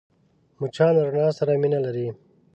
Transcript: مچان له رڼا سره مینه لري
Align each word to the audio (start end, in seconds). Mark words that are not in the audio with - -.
مچان 0.59 0.91
له 0.95 1.01
رڼا 1.13 1.27
سره 1.39 1.51
مینه 1.61 1.79
لري 1.85 2.07